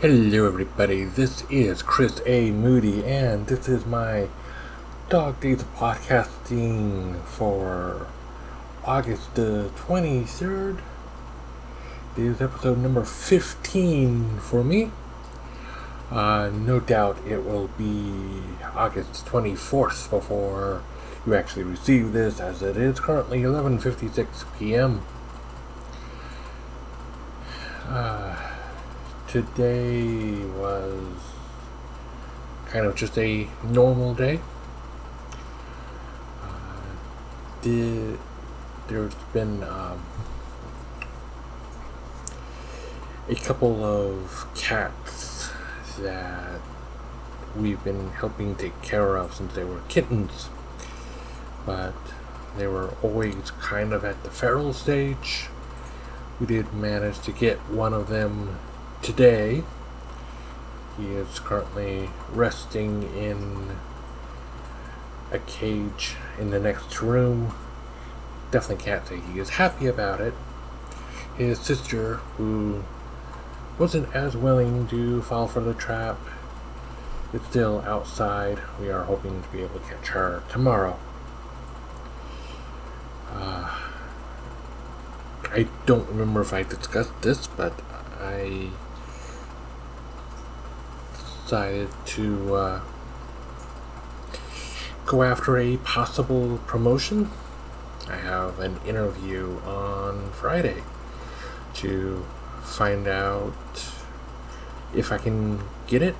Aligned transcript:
Hello, 0.00 0.46
everybody. 0.46 1.04
This 1.04 1.44
is 1.50 1.82
Chris 1.82 2.22
A. 2.24 2.52
Moody, 2.52 3.04
and 3.04 3.46
this 3.46 3.68
is 3.68 3.84
my 3.84 4.28
Dog 5.10 5.38
Days 5.40 5.60
of 5.60 5.74
Podcasting 5.74 7.22
for 7.24 8.06
August 8.82 9.34
the 9.34 9.70
23rd. 9.76 10.80
This 12.16 12.36
is 12.36 12.40
episode 12.40 12.78
number 12.78 13.04
15 13.04 14.38
for 14.38 14.64
me. 14.64 14.90
Uh, 16.10 16.48
no 16.50 16.80
doubt 16.80 17.18
it 17.28 17.44
will 17.44 17.68
be 17.76 18.40
August 18.74 19.26
24th 19.26 20.08
before 20.08 20.82
you 21.26 21.34
actually 21.34 21.64
receive 21.64 22.14
this, 22.14 22.40
as 22.40 22.62
it 22.62 22.78
is 22.78 22.98
currently 23.00 23.42
11:56 23.42 24.46
p.m. 24.58 25.02
Uh, 27.86 28.29
today 29.30 30.44
was 30.58 31.06
kind 32.66 32.84
of 32.84 32.96
just 32.96 33.16
a 33.16 33.46
normal 33.62 34.12
day. 34.12 34.40
Uh, 36.42 36.80
did 37.62 38.18
there's 38.88 39.14
been 39.32 39.62
um, 39.62 40.02
a 43.28 43.36
couple 43.36 43.84
of 43.84 44.48
cats 44.56 45.50
that 46.00 46.60
we've 47.56 47.84
been 47.84 48.10
helping 48.10 48.56
take 48.56 48.82
care 48.82 49.16
of 49.16 49.32
since 49.32 49.54
they 49.54 49.62
were 49.62 49.80
kittens, 49.88 50.48
but 51.64 51.94
they 52.58 52.66
were 52.66 52.88
always 53.00 53.52
kind 53.60 53.92
of 53.92 54.04
at 54.04 54.24
the 54.24 54.30
feral 54.30 54.72
stage. 54.72 55.46
We 56.40 56.46
did 56.46 56.74
manage 56.74 57.20
to 57.20 57.30
get 57.30 57.58
one 57.70 57.92
of 57.92 58.08
them 58.08 58.58
today. 59.02 59.64
He 60.96 61.06
is 61.12 61.38
currently 61.38 62.10
resting 62.32 63.02
in 63.16 63.76
a 65.32 65.38
cage 65.38 66.16
in 66.38 66.50
the 66.50 66.58
next 66.58 67.00
room. 67.00 67.54
Definitely 68.50 68.84
can't 68.84 69.06
say 69.06 69.20
he 69.20 69.38
is 69.38 69.50
happy 69.50 69.86
about 69.86 70.20
it. 70.20 70.34
His 71.36 71.58
sister, 71.58 72.16
who 72.36 72.84
wasn't 73.78 74.14
as 74.14 74.36
willing 74.36 74.86
to 74.88 75.22
fall 75.22 75.46
for 75.46 75.60
the 75.60 75.74
trap, 75.74 76.18
is 77.32 77.40
still 77.48 77.80
outside. 77.86 78.58
We 78.78 78.90
are 78.90 79.04
hoping 79.04 79.42
to 79.42 79.48
be 79.48 79.62
able 79.62 79.78
to 79.78 79.86
catch 79.86 80.08
her 80.08 80.42
tomorrow. 80.50 80.98
Uh, 83.32 83.78
I 85.52 85.68
don't 85.86 86.08
remember 86.08 86.40
if 86.42 86.52
I 86.52 86.62
discussed 86.64 87.22
this, 87.22 87.46
but 87.46 87.80
I 88.20 88.70
decided 91.50 91.88
to 92.06 92.54
uh, 92.54 92.80
go 95.04 95.24
after 95.24 95.58
a 95.58 95.76
possible 95.78 96.60
promotion. 96.68 97.28
I 98.08 98.14
have 98.18 98.60
an 98.60 98.78
interview 98.86 99.58
on 99.66 100.30
Friday 100.30 100.84
to 101.74 102.24
find 102.62 103.08
out 103.08 103.52
if 104.94 105.10
I 105.10 105.18
can 105.18 105.58
get 105.88 106.02
it. 106.02 106.14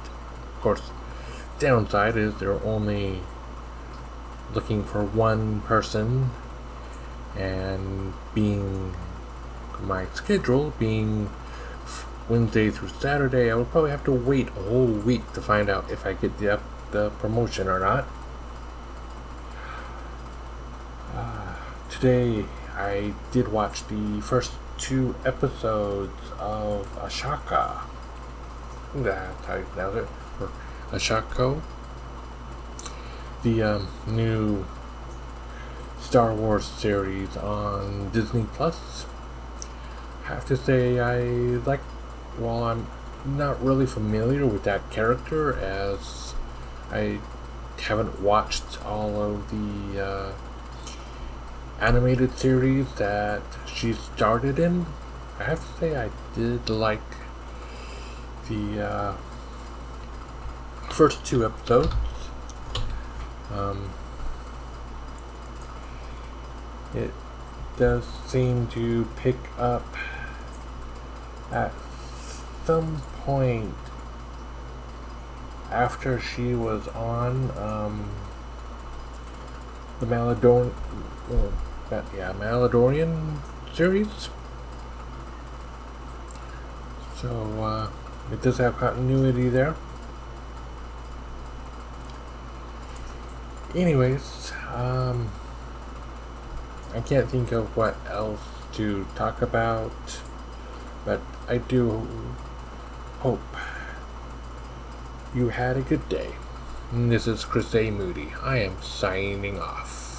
Of 0.56 0.62
course, 0.62 0.90
downside 1.60 2.16
is 2.16 2.34
they're 2.40 2.64
only 2.64 3.20
looking 4.52 4.82
for 4.82 5.04
one 5.04 5.60
person, 5.60 6.30
and 7.38 8.14
being 8.34 8.96
my 9.80 10.06
schedule 10.12 10.74
being 10.80 11.30
Wednesday 12.28 12.70
through 12.70 12.88
Saturday, 12.88 13.50
I 13.50 13.54
would 13.54 13.70
probably 13.70 13.90
have 13.90 14.04
to 14.04 14.12
wait 14.12 14.48
a 14.48 14.62
whole 14.62 14.86
week 14.86 15.32
to 15.32 15.40
find 15.40 15.68
out 15.68 15.90
if 15.90 16.06
I 16.06 16.12
get 16.12 16.38
the, 16.38 16.60
the 16.90 17.10
promotion 17.10 17.68
or 17.68 17.80
not. 17.80 18.06
Uh, 21.14 21.56
today, 21.90 22.44
I 22.76 23.14
did 23.32 23.48
watch 23.48 23.86
the 23.88 24.20
first 24.20 24.52
two 24.78 25.14
episodes 25.24 26.12
of 26.38 26.86
Ashaka. 26.96 27.80
That's 28.94 29.46
how 29.46 29.56
you 29.56 29.64
pronounce 29.64 29.96
it. 29.96 30.08
Or 30.40 30.50
Ashako. 30.90 31.60
The 33.42 33.62
um, 33.62 33.88
new 34.06 34.66
Star 36.00 36.34
Wars 36.34 36.64
series 36.64 37.36
on 37.36 38.10
Disney 38.10 38.46
Plus. 38.54 39.06
I 40.24 40.28
have 40.28 40.46
to 40.46 40.56
say, 40.56 40.98
I 40.98 41.20
like 41.66 41.80
while 42.40 42.64
I'm 42.64 42.86
not 43.24 43.62
really 43.62 43.86
familiar 43.86 44.46
with 44.46 44.64
that 44.64 44.90
character, 44.90 45.58
as 45.58 46.34
I 46.90 47.18
haven't 47.78 48.20
watched 48.20 48.82
all 48.84 49.22
of 49.22 49.50
the 49.50 50.04
uh, 50.04 50.32
animated 51.80 52.36
series 52.38 52.92
that 52.94 53.42
she 53.66 53.92
started 53.92 54.58
in, 54.58 54.86
I 55.38 55.44
have 55.44 55.60
to 55.60 55.80
say 55.80 55.96
I 55.96 56.10
did 56.34 56.68
like 56.70 57.00
the 58.48 58.86
uh, 58.86 59.16
first 60.90 61.24
two 61.24 61.44
episodes. 61.44 61.94
Um, 63.52 63.90
it 66.94 67.10
does 67.76 68.04
seem 68.26 68.66
to 68.68 69.06
pick 69.16 69.36
up 69.58 69.86
at 71.52 71.72
some 72.70 73.02
point 73.24 73.74
after 75.72 76.20
she 76.20 76.54
was 76.54 76.86
on 76.88 77.50
um, 77.58 78.08
the 79.98 80.06
Malador, 80.06 80.72
uh, 81.32 82.02
yeah, 82.16 82.32
Mandalorian 82.38 83.38
series. 83.74 84.28
So 87.16 87.28
uh, 87.60 87.90
it 88.32 88.40
does 88.40 88.58
have 88.58 88.76
continuity 88.76 89.48
there. 89.48 89.74
Anyways, 93.74 94.52
um, 94.72 95.28
I 96.94 97.00
can't 97.00 97.28
think 97.28 97.50
of 97.50 97.76
what 97.76 97.96
else 98.08 98.40
to 98.74 99.08
talk 99.16 99.42
about, 99.42 100.20
but 101.04 101.20
I 101.48 101.58
do 101.58 102.06
hope 103.20 103.40
you 105.34 105.50
had 105.50 105.76
a 105.76 105.82
good 105.82 106.08
day. 106.08 106.30
This 106.90 107.26
is 107.26 107.44
Chris 107.44 107.74
A. 107.74 107.90
Moody. 107.90 108.32
I 108.42 108.60
am 108.60 108.80
signing 108.80 109.60
off. 109.60 110.09